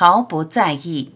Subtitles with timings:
[0.00, 1.12] 毫不在意。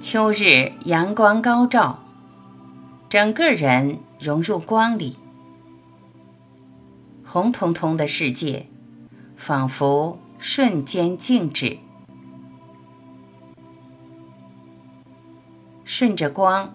[0.00, 1.98] 秋日阳光高照，
[3.10, 5.18] 整个人融入光里，
[7.22, 8.64] 红彤彤的世界
[9.36, 11.76] 仿佛瞬间静止。
[15.84, 16.72] 顺着光，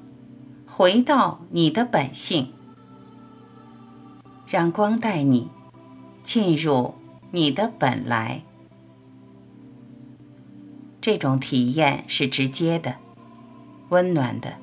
[0.67, 2.53] 回到你的本性，
[4.53, 5.49] 让光带你
[6.21, 6.93] 进入
[7.31, 8.43] 你的本来。
[11.01, 12.97] 这种体验是直接的。
[13.89, 14.57] 温暖的，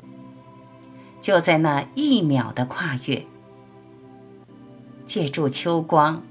[1.21, 3.27] 就在那一秒的跨越，
[5.05, 6.23] 借助秋光，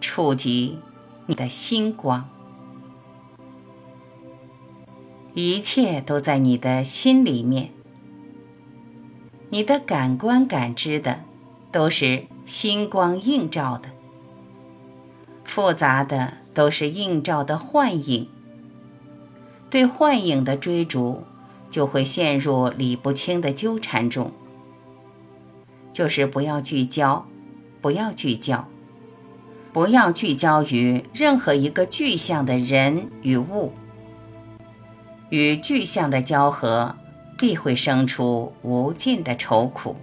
[0.00, 0.78] 触及
[1.26, 2.28] 你的心光，
[5.34, 7.70] 一切都在你的心里面。
[9.50, 11.24] 你的感官感知的，
[11.72, 13.90] 都是星光映照的，
[15.44, 18.30] 复杂的都是映照的幻影，
[19.68, 21.24] 对幻影的追逐。
[21.68, 24.32] 就会陷入理不清的纠缠中。
[25.92, 27.26] 就是不要聚焦，
[27.82, 28.66] 不要聚焦，
[29.72, 33.72] 不要聚焦于任何一个具象的人与物。
[35.28, 36.96] 与具象的交合，
[37.36, 39.96] 必会生出无尽的愁苦。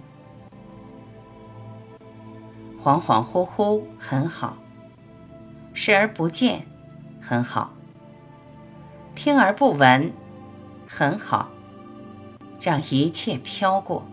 [2.84, 4.58] 恍恍惚惚很好，
[5.72, 6.66] 视而不见
[7.18, 7.72] 很好，
[9.14, 10.12] 听而不闻
[10.86, 11.48] 很好。
[12.60, 14.06] 让一切飘过，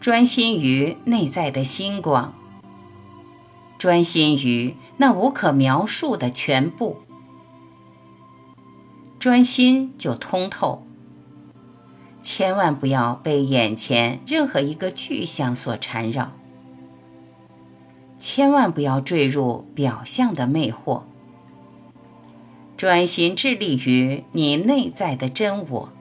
[0.00, 2.32] 专心于内在的星光，
[3.76, 6.96] 专心于那无可描述的全部，
[9.18, 10.86] 专心就通透。
[12.22, 16.32] 千万不要被眼前任何一个具象所缠绕，
[18.22, 21.02] 千万不要坠入表象的魅惑，
[22.76, 25.92] 专心致力于你内在的真我。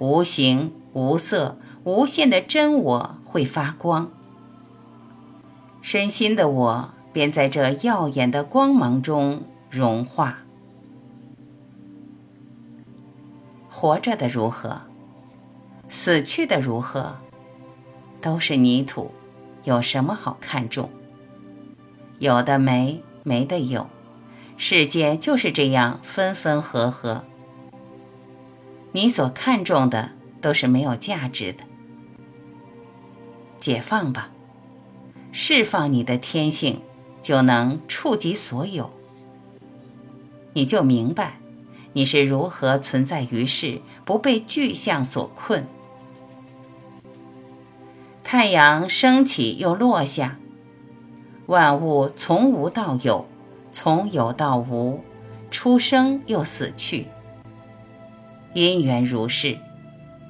[0.00, 4.10] 无形无色无限的真我会发光，
[5.80, 10.38] 身心的我便在这耀眼的光芒中融化。
[13.68, 14.80] 活着的如何，
[15.88, 17.18] 死去的如何，
[18.20, 19.12] 都是泥土，
[19.62, 20.90] 有什么好看重？
[22.20, 23.88] 有的没，没的有，
[24.58, 27.24] 世界就是这样分分合合。
[28.92, 30.10] 你所看重的
[30.42, 31.64] 都是没有价值的，
[33.58, 34.28] 解放吧，
[35.32, 36.82] 释放你的天性，
[37.22, 38.90] 就能触及所有。
[40.52, 41.40] 你就明白，
[41.94, 45.66] 你是如何存在于世，不被具象所困。
[48.22, 50.38] 太阳升起又落下，
[51.50, 53.26] 万物从无到有，
[53.72, 55.00] 从有到无，
[55.50, 57.08] 出生又死去。
[58.54, 59.58] 因缘如是，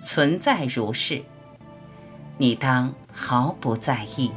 [0.00, 1.22] 存在如是，
[2.38, 4.32] 你当毫不在意。